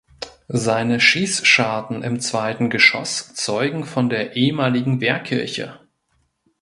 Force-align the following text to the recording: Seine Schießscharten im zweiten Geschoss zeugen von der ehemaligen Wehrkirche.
Seine 0.47 0.99
Schießscharten 0.99 2.01
im 2.01 2.19
zweiten 2.19 2.71
Geschoss 2.71 3.35
zeugen 3.35 3.83
von 3.83 4.09
der 4.09 4.35
ehemaligen 4.35 4.99
Wehrkirche. 4.99 5.79